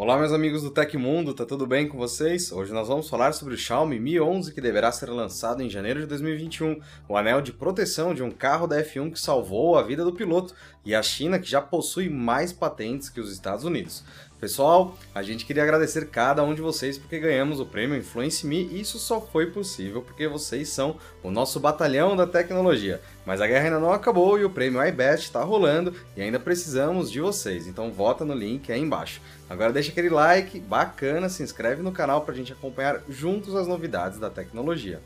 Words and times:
Olá, 0.00 0.16
meus 0.16 0.32
amigos 0.32 0.62
do 0.62 0.70
Tecmundo, 0.70 1.34
tá 1.34 1.44
tudo 1.44 1.66
bem 1.66 1.88
com 1.88 1.98
vocês? 1.98 2.52
Hoje 2.52 2.72
nós 2.72 2.86
vamos 2.86 3.10
falar 3.10 3.32
sobre 3.32 3.54
o 3.54 3.58
Xiaomi 3.58 3.98
Mi 3.98 4.20
11 4.20 4.54
que 4.54 4.60
deverá 4.60 4.92
ser 4.92 5.10
lançado 5.10 5.60
em 5.60 5.68
janeiro 5.68 5.98
de 5.98 6.06
2021, 6.06 6.80
o 7.08 7.16
anel 7.16 7.40
de 7.40 7.52
proteção 7.52 8.14
de 8.14 8.22
um 8.22 8.30
carro 8.30 8.68
da 8.68 8.80
F1 8.80 9.10
que 9.10 9.18
salvou 9.18 9.76
a 9.76 9.82
vida 9.82 10.04
do 10.04 10.12
piloto 10.12 10.54
e 10.84 10.94
a 10.94 11.02
China 11.02 11.36
que 11.36 11.50
já 11.50 11.60
possui 11.60 12.08
mais 12.08 12.52
patentes 12.52 13.08
que 13.08 13.20
os 13.20 13.32
Estados 13.32 13.64
Unidos. 13.64 14.04
Pessoal, 14.40 14.96
a 15.12 15.20
gente 15.20 15.44
queria 15.44 15.64
agradecer 15.64 16.10
cada 16.10 16.44
um 16.44 16.54
de 16.54 16.62
vocês 16.62 16.96
porque 16.96 17.18
ganhamos 17.18 17.58
o 17.58 17.66
prêmio 17.66 17.98
Influence 17.98 18.46
Me 18.46 18.68
e 18.68 18.80
isso 18.80 18.96
só 18.96 19.20
foi 19.20 19.46
possível 19.50 20.00
porque 20.00 20.28
vocês 20.28 20.68
são 20.68 20.96
o 21.24 21.30
nosso 21.30 21.58
batalhão 21.58 22.14
da 22.14 22.24
tecnologia. 22.24 23.00
Mas 23.26 23.40
a 23.40 23.48
guerra 23.48 23.64
ainda 23.64 23.80
não 23.80 23.92
acabou 23.92 24.38
e 24.38 24.44
o 24.44 24.50
prêmio 24.50 24.80
iBest 24.80 25.26
está 25.26 25.42
rolando 25.42 25.92
e 26.16 26.22
ainda 26.22 26.38
precisamos 26.38 27.10
de 27.10 27.20
vocês, 27.20 27.66
então 27.66 27.90
vota 27.90 28.24
no 28.24 28.32
link 28.32 28.70
aí 28.70 28.80
embaixo. 28.80 29.20
Agora 29.50 29.72
deixa 29.72 29.90
aquele 29.90 30.08
like 30.08 30.60
bacana, 30.60 31.28
se 31.28 31.42
inscreve 31.42 31.82
no 31.82 31.90
canal 31.90 32.20
para 32.20 32.32
a 32.32 32.36
gente 32.36 32.52
acompanhar 32.52 33.02
juntos 33.08 33.56
as 33.56 33.66
novidades 33.66 34.20
da 34.20 34.30
tecnologia. 34.30 35.02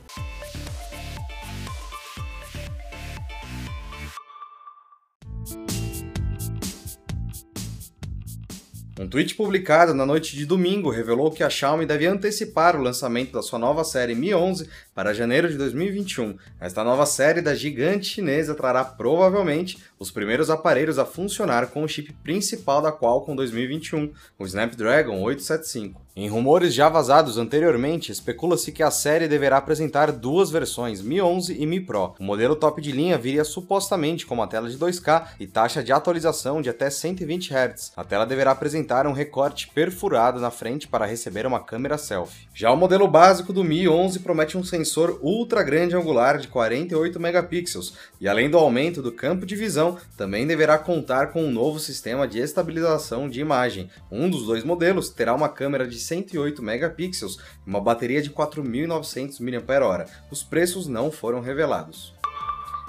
Um 9.03 9.09
tweet 9.09 9.35
publicado 9.35 9.93
na 9.93 10.07
noite 10.07 10.37
de 10.37 10.47
domingo 10.47 10.89
revelou 10.89 11.29
que 11.29 11.43
a 11.43 11.51
Xiaomi 11.51 11.85
deve 11.85 12.07
antecipar 12.07 12.77
o 12.77 12.81
lançamento 12.81 13.33
da 13.33 13.43
sua 13.43 13.59
nova 13.59 13.83
série 13.83 14.15
Mi 14.15 14.33
11 14.33 14.69
para 14.95 15.13
janeiro 15.13 15.49
de 15.49 15.57
2021. 15.57 16.37
Esta 16.61 16.85
nova 16.85 17.05
série 17.05 17.41
da 17.41 17.53
gigante 17.53 18.07
chinesa 18.07 18.55
trará 18.55 18.85
provavelmente 18.85 19.77
os 20.03 20.11
primeiros 20.11 20.51
aparelhos 20.51 20.99
a 20.99 21.07
funcionar 21.07 21.69
com 21.69 21.85
o 21.85 21.89
chip 21.89 22.13
principal 22.25 22.83
da 22.83 22.91
Qualcomm 22.91 23.37
2021, 23.37 24.13
o 24.37 24.45
Snapdragon 24.45 25.23
875. 25.23 26.03
Em 26.15 26.29
rumores 26.29 26.75
já 26.75 26.91
vazados 26.91 27.39
anteriormente, 27.39 28.13
especula-se 28.13 28.71
que 28.71 28.83
a 28.83 28.91
série 28.91 29.27
deverá 29.27 29.57
apresentar 29.57 30.13
duas 30.13 30.51
versões, 30.51 31.01
Mi 31.01 31.23
11 31.23 31.57
e 31.59 31.65
Mi 31.65 31.81
Pro. 31.81 32.15
O 32.21 32.23
modelo 32.23 32.55
top 32.55 32.83
de 32.83 32.93
linha 32.93 33.17
viria 33.17 33.45
supostamente 33.45 34.27
com 34.27 34.35
uma 34.35 34.47
tela 34.47 34.69
de 34.69 34.77
2K 34.77 35.29
e 35.41 35.47
taxa 35.47 35.83
de 35.83 35.91
atualização 35.91 36.61
de 36.61 36.69
até 36.69 36.91
120 36.91 37.55
Hz. 37.55 37.93
A 37.97 38.05
tela 38.05 38.27
deverá 38.27 38.51
apresentar 38.51 39.07
um 39.07 39.13
recorte 39.13 39.69
perfurado 39.69 40.39
na 40.39 40.51
frente 40.51 40.87
para 40.87 41.07
receber 41.07 41.47
uma 41.47 41.61
câmera 41.61 41.97
selfie. 41.97 42.47
Já 42.53 42.71
o 42.71 42.77
modelo 42.77 43.09
básico 43.09 43.51
do 43.51 43.65
Mi 43.65 43.89
11 43.89 44.19
promete 44.19 44.59
um 44.59 44.65
sensor 44.65 45.19
ultra 45.23 45.63
grande 45.63 45.97
angular 45.97 46.37
de 46.37 46.49
48 46.49 47.19
megapixels 47.19 47.95
e 48.21 48.29
além 48.29 48.51
do 48.51 48.59
aumento 48.59 49.01
do 49.01 49.13
campo 49.13 49.47
de 49.47 49.57
visão, 49.57 49.92
também 50.17 50.47
deverá 50.47 50.79
contar 50.79 51.33
com 51.33 51.45
um 51.45 51.51
novo 51.51 51.79
sistema 51.79 52.27
de 52.27 52.39
estabilização 52.39 53.29
de 53.29 53.41
imagem. 53.41 53.91
Um 54.11 54.29
dos 54.29 54.47
dois 54.47 54.65
modelos 54.65 55.09
terá 55.09 55.35
uma 55.35 55.49
câmera 55.49 55.87
de 55.87 55.99
108 55.99 56.63
megapixels 56.63 57.39
e 57.67 57.71
uma 57.71 57.81
bateria 57.81 58.21
de 58.21 58.31
4.900 58.31 59.41
mAh. 59.41 60.07
Os 60.31 60.43
preços 60.43 60.87
não 60.87 61.11
foram 61.11 61.41
revelados. 61.41 62.15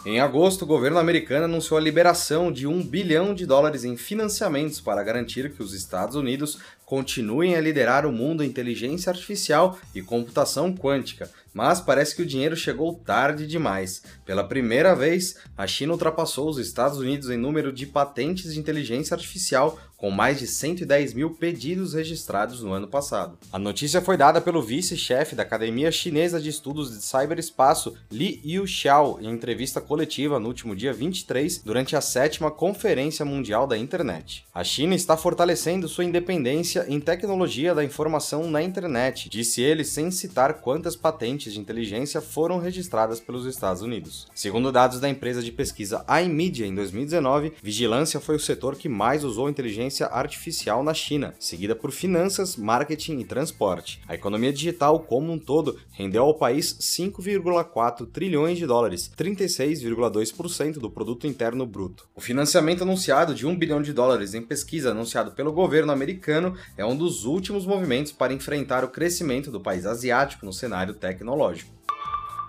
Em 0.05 0.19
agosto, 0.19 0.63
o 0.63 0.65
governo 0.65 0.99
americano 0.99 1.45
anunciou 1.45 1.77
a 1.77 1.81
liberação 1.81 2.51
de 2.51 2.67
1 2.67 2.87
bilhão 2.87 3.33
de 3.33 3.45
dólares 3.45 3.85
em 3.85 3.95
financiamentos 3.95 4.81
para 4.81 5.01
garantir 5.01 5.53
que 5.53 5.63
os 5.63 5.73
Estados 5.73 6.17
Unidos 6.17 6.59
continuem 6.93 7.55
a 7.55 7.59
liderar 7.59 8.05
o 8.05 8.11
mundo 8.11 8.37
da 8.37 8.45
inteligência 8.45 9.09
artificial 9.09 9.79
e 9.95 10.01
computação 10.03 10.71
quântica, 10.75 11.27
mas 11.51 11.81
parece 11.81 12.15
que 12.15 12.21
o 12.21 12.25
dinheiro 12.25 12.55
chegou 12.55 12.93
tarde 12.93 13.47
demais. 13.47 14.03
Pela 14.25 14.43
primeira 14.43 14.95
vez, 14.95 15.37
a 15.57 15.65
China 15.65 15.93
ultrapassou 15.93 16.49
os 16.49 16.59
Estados 16.59 16.99
Unidos 16.99 17.31
em 17.31 17.37
número 17.37 17.73
de 17.73 17.87
patentes 17.87 18.53
de 18.53 18.59
inteligência 18.59 19.15
artificial, 19.15 19.79
com 19.97 20.11
mais 20.11 20.39
de 20.39 20.47
110 20.47 21.13
mil 21.13 21.29
pedidos 21.29 21.93
registrados 21.93 22.61
no 22.61 22.73
ano 22.73 22.89
passado. 22.89 23.37
A 23.53 23.57
notícia 23.57 24.01
foi 24.01 24.17
dada 24.17 24.41
pelo 24.41 24.61
vice-chefe 24.61 25.33
da 25.33 25.43
Academia 25.43 25.91
Chinesa 25.93 26.41
de 26.41 26.49
Estudos 26.49 26.91
de 26.91 27.01
Cyberespaço, 27.01 27.93
Li 28.11 28.41
Yuxiao, 28.43 29.19
em 29.21 29.29
entrevista 29.29 29.79
coletiva 29.79 30.39
no 30.39 30.49
último 30.49 30.75
dia 30.75 30.91
23, 30.91 31.59
durante 31.59 31.95
a 31.95 32.01
sétima 32.01 32.51
Conferência 32.51 33.23
Mundial 33.23 33.65
da 33.65 33.77
Internet. 33.77 34.45
A 34.53 34.61
China 34.63 34.93
está 34.93 35.15
fortalecendo 35.15 35.87
sua 35.87 36.03
independência 36.03 36.82
em 36.87 36.99
tecnologia 36.99 37.73
da 37.73 37.83
informação 37.83 38.49
na 38.49 38.61
internet, 38.61 39.29
disse 39.29 39.61
ele 39.61 39.83
sem 39.83 40.11
citar 40.11 40.55
quantas 40.55 40.95
patentes 40.95 41.53
de 41.53 41.59
inteligência 41.59 42.21
foram 42.21 42.59
registradas 42.59 43.19
pelos 43.19 43.45
Estados 43.45 43.81
Unidos. 43.81 44.27
Segundo 44.33 44.71
dados 44.71 44.99
da 44.99 45.09
empresa 45.09 45.41
de 45.41 45.51
pesquisa 45.51 46.05
iMedia 46.23 46.65
em 46.65 46.73
2019, 46.73 47.53
vigilância 47.61 48.19
foi 48.19 48.35
o 48.35 48.39
setor 48.39 48.75
que 48.75 48.89
mais 48.89 49.23
usou 49.23 49.49
inteligência 49.49 50.07
artificial 50.07 50.83
na 50.83 50.93
China, 50.93 51.33
seguida 51.39 51.75
por 51.75 51.91
finanças, 51.91 52.55
marketing 52.55 53.19
e 53.19 53.25
transporte. 53.25 54.01
A 54.07 54.15
economia 54.15 54.53
digital 54.53 54.99
como 54.99 55.31
um 55.31 55.39
todo 55.39 55.77
rendeu 55.91 56.23
ao 56.23 56.33
país 56.33 56.73
5,4 56.79 58.07
trilhões 58.07 58.57
de 58.57 58.65
dólares, 58.65 59.11
36,2% 59.17 60.79
do 60.79 60.89
produto 60.89 61.27
interno 61.27 61.65
bruto. 61.65 62.07
O 62.15 62.21
financiamento 62.21 62.83
anunciado 62.83 63.33
de 63.33 63.45
1 63.45 63.55
bilhão 63.55 63.81
de 63.81 63.93
dólares 63.93 64.33
em 64.33 64.41
pesquisa 64.41 64.91
anunciado 64.91 65.31
pelo 65.31 65.51
governo 65.51 65.91
americano 65.91 66.55
é 66.77 66.85
um 66.85 66.95
dos 66.95 67.25
últimos 67.25 67.65
movimentos 67.65 68.11
para 68.11 68.33
enfrentar 68.33 68.83
o 68.83 68.89
crescimento 68.89 69.51
do 69.51 69.61
país 69.61 69.85
asiático 69.85 70.45
no 70.45 70.53
cenário 70.53 70.93
tecnológico. 70.93 71.71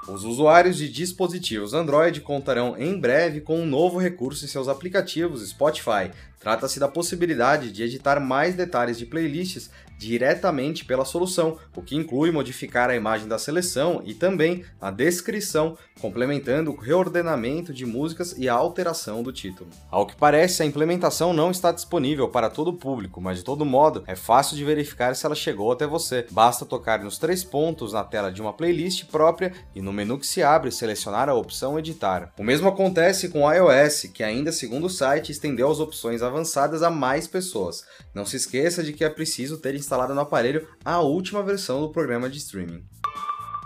Os 0.06 0.22
usuários 0.22 0.76
de 0.76 0.88
dispositivos 0.88 1.72
Android 1.72 2.20
contarão 2.20 2.76
em 2.76 2.98
breve 2.98 3.40
com 3.40 3.58
um 3.58 3.66
novo 3.66 3.98
recurso 3.98 4.44
em 4.44 4.48
seus 4.48 4.68
aplicativos 4.68 5.48
Spotify. 5.48 6.10
Trata-se 6.44 6.78
da 6.78 6.87
possibilidade 6.87 7.72
de 7.72 7.82
editar 7.82 8.21
mais 8.21 8.55
detalhes 8.55 8.99
de 8.99 9.06
playlists 9.06 9.71
diretamente 9.99 10.84
pela 10.84 11.05
solução, 11.05 11.56
o 11.75 11.81
que 11.81 11.97
inclui 11.97 12.31
modificar 12.31 12.91
a 12.91 12.97
imagem 12.97 13.27
da 13.27 13.38
seleção 13.38 14.03
e 14.05 14.12
também 14.12 14.62
a 14.81 14.91
descrição, 14.91 15.78
complementando 16.00 16.71
o 16.72 16.77
reordenamento 16.77 17.72
de 17.72 17.87
músicas 17.87 18.34
e 18.37 18.49
a 18.49 18.54
alteração 18.54 19.22
do 19.22 19.33
título. 19.33 19.71
Ao 19.91 20.06
que 20.06 20.16
parece, 20.16 20.62
a 20.62 20.66
implementação 20.66 21.33
não 21.33 21.50
está 21.50 21.72
disponível 21.72 22.28
para 22.28 22.50
todo 22.50 22.69
o 22.69 22.77
público, 22.77 23.21
mas 23.21 23.38
de 23.38 23.44
todo 23.44 23.65
modo 23.65 24.04
é 24.06 24.15
fácil 24.15 24.56
de 24.56 24.65
verificar 24.65 25.15
se 25.15 25.25
ela 25.25 25.34
chegou 25.34 25.72
até 25.72 25.87
você. 25.87 26.27
Basta 26.31 26.66
tocar 26.66 27.03
nos 27.03 27.16
três 27.16 27.43
pontos 27.43 27.93
na 27.93 28.04
tela 28.04 28.31
de 28.31 28.43
uma 28.43 28.53
playlist 28.53 29.06
própria 29.06 29.53
e 29.75 29.81
no 29.81 29.93
menu 29.93 30.19
que 30.19 30.27
se 30.27 30.43
abre 30.43 30.71
selecionar 30.71 31.28
a 31.28 31.34
opção 31.34 31.78
Editar. 31.78 32.33
O 32.38 32.44
mesmo 32.44 32.69
acontece 32.69 33.28
com 33.28 33.44
o 33.44 33.53
iOS, 33.53 34.10
que 34.12 34.22
ainda 34.22 34.53
segundo 34.53 34.87
o 34.87 34.91
site 34.91 35.33
estendeu 35.33 35.71
as 35.71 35.81
opções 35.81 36.22
avançadas 36.34 36.83
a 36.83 36.91
mais 36.91 37.28
pessoas. 37.28 37.84
Não 38.12 38.27
se 38.27 38.37
esqueça 38.37 38.83
de 38.83 38.93
que 38.93 39.05
é 39.05 39.09
preciso 39.09 39.59
ter 39.59 39.75
instalada 39.75 40.12
no 40.12 40.21
aparelho 40.21 40.67
a 40.84 41.00
última 41.00 41.43
versão 41.43 41.81
do 41.81 41.93
programa 41.93 42.28
de 42.28 42.39
streaming. 42.39 42.84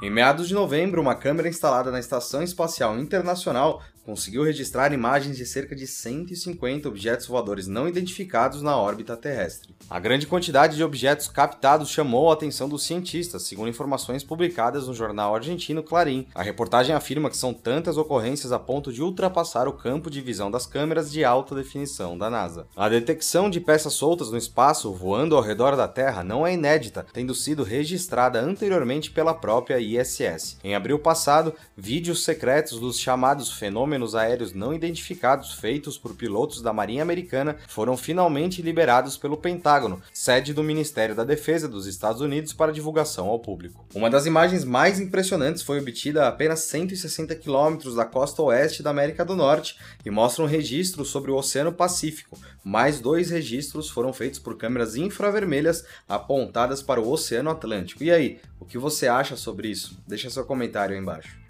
Em 0.02 0.10
meados 0.10 0.46
de 0.46 0.54
novembro, 0.54 1.00
uma 1.00 1.14
câmera 1.14 1.48
instalada 1.48 1.90
na 1.90 1.98
Estação 1.98 2.42
Espacial 2.42 2.96
Internacional 2.98 3.82
conseguiu 4.08 4.42
registrar 4.42 4.90
imagens 4.90 5.36
de 5.36 5.44
cerca 5.44 5.76
de 5.76 5.86
150 5.86 6.88
objetos 6.88 7.26
voadores 7.26 7.66
não 7.66 7.86
identificados 7.86 8.62
na 8.62 8.74
órbita 8.74 9.14
terrestre. 9.14 9.74
A 9.90 10.00
grande 10.00 10.26
quantidade 10.26 10.76
de 10.76 10.82
objetos 10.82 11.28
captados 11.28 11.90
chamou 11.90 12.30
a 12.30 12.32
atenção 12.32 12.70
dos 12.70 12.86
cientistas, 12.86 13.42
segundo 13.42 13.68
informações 13.68 14.24
publicadas 14.24 14.88
no 14.88 14.94
jornal 14.94 15.34
argentino 15.34 15.82
Clarim. 15.82 16.26
A 16.34 16.42
reportagem 16.42 16.94
afirma 16.94 17.28
que 17.28 17.36
são 17.36 17.52
tantas 17.52 17.98
ocorrências 17.98 18.50
a 18.50 18.58
ponto 18.58 18.90
de 18.90 19.02
ultrapassar 19.02 19.68
o 19.68 19.74
campo 19.74 20.10
de 20.10 20.22
visão 20.22 20.50
das 20.50 20.64
câmeras 20.64 21.12
de 21.12 21.22
alta 21.22 21.54
definição 21.54 22.16
da 22.16 22.30
NASA. 22.30 22.66
A 22.74 22.88
detecção 22.88 23.50
de 23.50 23.60
peças 23.60 23.92
soltas 23.92 24.30
no 24.30 24.38
espaço 24.38 24.90
voando 24.90 25.36
ao 25.36 25.42
redor 25.42 25.76
da 25.76 25.86
Terra 25.86 26.24
não 26.24 26.46
é 26.46 26.54
inédita, 26.54 27.04
tendo 27.12 27.34
sido 27.34 27.62
registrada 27.62 28.40
anteriormente 28.40 29.10
pela 29.10 29.34
própria 29.34 29.78
ISS. 29.78 30.56
Em 30.64 30.74
abril 30.74 30.98
passado, 30.98 31.52
vídeos 31.76 32.24
secretos 32.24 32.80
dos 32.80 32.98
chamados 32.98 33.52
fenômenos 33.52 33.97
fenômenos 33.98 34.14
aéreos 34.14 34.52
não 34.52 34.72
identificados 34.72 35.54
feitos 35.54 35.98
por 35.98 36.14
pilotos 36.14 36.62
da 36.62 36.72
Marinha 36.72 37.02
Americana 37.02 37.56
foram 37.66 37.96
finalmente 37.96 38.62
liberados 38.62 39.16
pelo 39.16 39.36
Pentágono, 39.36 40.00
sede 40.12 40.54
do 40.54 40.62
Ministério 40.62 41.14
da 41.14 41.24
Defesa 41.24 41.68
dos 41.68 41.86
Estados 41.86 42.20
Unidos 42.20 42.52
para 42.52 42.72
divulgação 42.72 43.26
ao 43.28 43.40
público. 43.40 43.84
Uma 43.94 44.08
das 44.08 44.26
imagens 44.26 44.64
mais 44.64 45.00
impressionantes 45.00 45.62
foi 45.62 45.80
obtida 45.80 46.24
a 46.24 46.28
apenas 46.28 46.60
160 46.60 47.34
quilômetros 47.34 47.96
da 47.96 48.04
costa 48.04 48.42
oeste 48.42 48.82
da 48.82 48.90
América 48.90 49.24
do 49.24 49.34
Norte 49.34 49.76
e 50.04 50.10
mostra 50.10 50.44
um 50.44 50.46
registro 50.46 51.04
sobre 51.04 51.30
o 51.30 51.36
Oceano 51.36 51.72
Pacífico. 51.72 52.38
Mais 52.62 53.00
dois 53.00 53.30
registros 53.30 53.90
foram 53.90 54.12
feitos 54.12 54.38
por 54.38 54.56
câmeras 54.56 54.94
infravermelhas 54.94 55.84
apontadas 56.08 56.82
para 56.82 57.00
o 57.00 57.10
Oceano 57.10 57.50
Atlântico. 57.50 58.04
E 58.04 58.10
aí, 58.10 58.40
o 58.60 58.64
que 58.64 58.78
você 58.78 59.08
acha 59.08 59.36
sobre 59.36 59.68
isso? 59.68 59.98
Deixa 60.06 60.30
seu 60.30 60.44
comentário 60.44 60.94
aí 60.94 61.00
embaixo. 61.00 61.47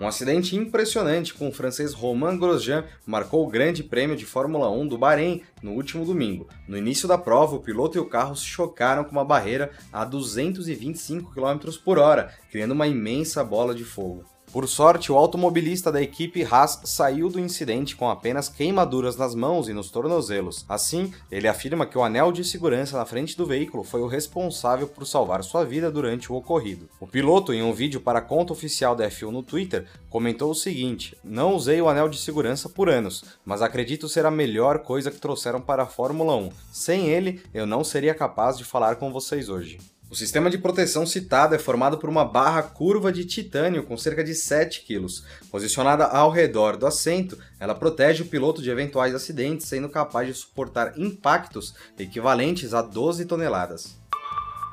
Um 0.00 0.08
acidente 0.08 0.56
impressionante 0.56 1.32
com 1.32 1.48
o 1.48 1.52
francês 1.52 1.94
Romain 1.94 2.36
Grosjean 2.36 2.84
marcou 3.06 3.46
o 3.46 3.48
Grande 3.48 3.84
Prêmio 3.84 4.16
de 4.16 4.26
Fórmula 4.26 4.68
1 4.68 4.88
do 4.88 4.98
Bahrein 4.98 5.42
no 5.62 5.72
último 5.72 6.04
domingo. 6.04 6.48
No 6.66 6.76
início 6.76 7.06
da 7.06 7.16
prova, 7.16 7.54
o 7.54 7.60
piloto 7.60 7.96
e 7.96 8.00
o 8.00 8.08
carro 8.08 8.34
se 8.34 8.44
chocaram 8.44 9.04
com 9.04 9.12
uma 9.12 9.24
barreira 9.24 9.70
a 9.92 10.04
225 10.04 11.32
km 11.32 11.70
por 11.84 11.98
hora, 11.98 12.34
criando 12.50 12.72
uma 12.72 12.88
imensa 12.88 13.44
bola 13.44 13.72
de 13.72 13.84
fogo. 13.84 14.24
Por 14.54 14.68
sorte, 14.68 15.10
o 15.10 15.16
automobilista 15.16 15.90
da 15.90 16.00
equipe 16.00 16.46
Haas 16.48 16.80
saiu 16.84 17.28
do 17.28 17.40
incidente 17.40 17.96
com 17.96 18.08
apenas 18.08 18.48
queimaduras 18.48 19.16
nas 19.16 19.34
mãos 19.34 19.68
e 19.68 19.72
nos 19.72 19.90
tornozelos. 19.90 20.64
Assim, 20.68 21.12
ele 21.28 21.48
afirma 21.48 21.84
que 21.84 21.98
o 21.98 22.04
anel 22.04 22.30
de 22.30 22.44
segurança 22.44 22.96
na 22.96 23.04
frente 23.04 23.36
do 23.36 23.44
veículo 23.44 23.82
foi 23.82 24.00
o 24.00 24.06
responsável 24.06 24.86
por 24.86 25.08
salvar 25.08 25.42
sua 25.42 25.64
vida 25.64 25.90
durante 25.90 26.30
o 26.30 26.36
ocorrido. 26.36 26.88
O 27.00 27.06
piloto, 27.08 27.52
em 27.52 27.64
um 27.64 27.72
vídeo 27.72 28.00
para 28.00 28.20
a 28.20 28.22
conta 28.22 28.52
oficial 28.52 28.94
da 28.94 29.10
F1 29.10 29.32
no 29.32 29.42
Twitter, 29.42 29.88
comentou 30.08 30.52
o 30.52 30.54
seguinte: 30.54 31.16
Não 31.24 31.56
usei 31.56 31.82
o 31.82 31.88
anel 31.88 32.08
de 32.08 32.18
segurança 32.20 32.68
por 32.68 32.88
anos, 32.88 33.24
mas 33.44 33.60
acredito 33.60 34.08
ser 34.08 34.24
a 34.24 34.30
melhor 34.30 34.78
coisa 34.84 35.10
que 35.10 35.18
trouxeram 35.18 35.60
para 35.60 35.82
a 35.82 35.86
Fórmula 35.86 36.36
1. 36.36 36.50
Sem 36.70 37.08
ele, 37.08 37.42
eu 37.52 37.66
não 37.66 37.82
seria 37.82 38.14
capaz 38.14 38.56
de 38.56 38.62
falar 38.62 38.94
com 38.94 39.10
vocês 39.10 39.48
hoje. 39.48 39.93
O 40.10 40.14
sistema 40.14 40.48
de 40.48 40.58
proteção 40.58 41.04
citado 41.04 41.54
é 41.54 41.58
formado 41.58 41.98
por 41.98 42.08
uma 42.08 42.24
barra 42.24 42.62
curva 42.62 43.10
de 43.10 43.24
titânio 43.24 43.82
com 43.82 43.96
cerca 43.96 44.22
de 44.22 44.34
7 44.34 44.82
kg. 44.82 45.06
Posicionada 45.50 46.04
ao 46.04 46.30
redor 46.30 46.76
do 46.76 46.86
assento, 46.86 47.38
ela 47.58 47.74
protege 47.74 48.22
o 48.22 48.26
piloto 48.26 48.62
de 48.62 48.70
eventuais 48.70 49.14
acidentes, 49.14 49.66
sendo 49.66 49.88
capaz 49.88 50.28
de 50.28 50.34
suportar 50.34 50.92
impactos 50.96 51.74
equivalentes 51.98 52.74
a 52.74 52.82
12 52.82 53.24
toneladas. 53.24 53.96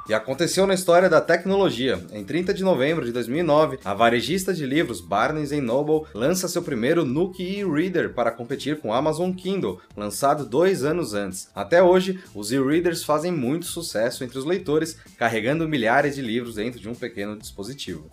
E 0.09 0.13
aconteceu 0.13 0.65
na 0.65 0.73
história 0.73 1.09
da 1.09 1.21
tecnologia. 1.21 2.03
Em 2.11 2.23
30 2.23 2.53
de 2.53 2.63
novembro 2.63 3.05
de 3.05 3.11
2009, 3.11 3.79
a 3.85 3.93
varejista 3.93 4.53
de 4.53 4.65
livros 4.65 4.99
Barnes 4.99 5.51
Noble 5.51 6.07
lança 6.13 6.47
seu 6.47 6.63
primeiro 6.63 7.05
Nook 7.05 7.41
e-reader 7.41 8.13
para 8.13 8.31
competir 8.31 8.79
com 8.79 8.89
o 8.89 8.93
Amazon 8.93 9.31
Kindle, 9.31 9.79
lançado 9.95 10.45
dois 10.45 10.83
anos 10.83 11.13
antes. 11.13 11.49
Até 11.53 11.83
hoje, 11.83 12.19
os 12.33 12.51
e-readers 12.51 13.03
fazem 13.03 13.31
muito 13.31 13.65
sucesso 13.65 14.23
entre 14.23 14.37
os 14.37 14.45
leitores, 14.45 14.97
carregando 15.17 15.67
milhares 15.67 16.15
de 16.15 16.21
livros 16.21 16.55
dentro 16.55 16.79
de 16.79 16.89
um 16.89 16.95
pequeno 16.95 17.37
dispositivo. 17.37 18.09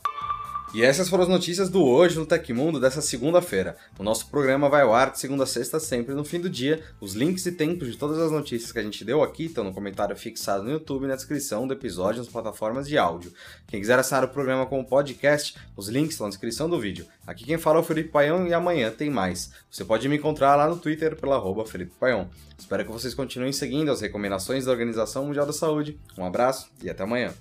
E 0.74 0.82
essas 0.82 1.08
foram 1.08 1.22
as 1.22 1.30
notícias 1.30 1.70
do 1.70 1.82
Hoje 1.82 2.18
no 2.18 2.26
Tecmundo 2.26 2.78
dessa 2.78 3.00
segunda-feira. 3.00 3.74
O 3.98 4.02
nosso 4.02 4.28
programa 4.28 4.68
vai 4.68 4.82
ao 4.82 4.94
ar 4.94 5.10
de 5.10 5.18
segunda 5.18 5.44
a 5.44 5.46
sexta, 5.46 5.80
sempre 5.80 6.14
no 6.14 6.26
fim 6.26 6.38
do 6.38 6.50
dia. 6.50 6.82
Os 7.00 7.14
links 7.14 7.46
e 7.46 7.52
tempos 7.52 7.90
de 7.90 7.96
todas 7.96 8.18
as 8.18 8.30
notícias 8.30 8.70
que 8.70 8.78
a 8.78 8.82
gente 8.82 9.02
deu 9.02 9.22
aqui 9.22 9.46
estão 9.46 9.64
no 9.64 9.72
comentário 9.72 10.14
fixado 10.14 10.62
no 10.62 10.70
YouTube 10.70 11.04
e 11.04 11.08
na 11.08 11.16
descrição 11.16 11.66
do 11.66 11.72
episódio 11.72 12.22
nas 12.22 12.30
plataformas 12.30 12.86
de 12.86 12.98
áudio. 12.98 13.32
Quem 13.66 13.80
quiser 13.80 13.98
assinar 13.98 14.24
o 14.24 14.28
programa 14.28 14.66
como 14.66 14.84
podcast, 14.84 15.56
os 15.74 15.88
links 15.88 16.12
estão 16.12 16.26
na 16.26 16.30
descrição 16.30 16.68
do 16.68 16.78
vídeo. 16.78 17.06
Aqui 17.26 17.46
quem 17.46 17.56
fala 17.56 17.78
é 17.78 17.80
o 17.80 17.84
Felipe 17.84 18.10
Paião 18.10 18.46
e 18.46 18.52
amanhã 18.52 18.90
tem 18.90 19.08
mais. 19.08 19.50
Você 19.70 19.86
pode 19.86 20.06
me 20.06 20.16
encontrar 20.16 20.54
lá 20.54 20.68
no 20.68 20.76
Twitter 20.76 21.16
pela 21.16 21.38
Felipe 21.64 21.94
Paião. 21.98 22.28
Espero 22.58 22.84
que 22.84 22.92
vocês 22.92 23.14
continuem 23.14 23.54
seguindo 23.54 23.90
as 23.90 24.02
recomendações 24.02 24.66
da 24.66 24.72
Organização 24.72 25.24
Mundial 25.24 25.46
da 25.46 25.52
Saúde. 25.54 25.98
Um 26.16 26.26
abraço 26.26 26.70
e 26.82 26.90
até 26.90 27.04
amanhã. 27.04 27.32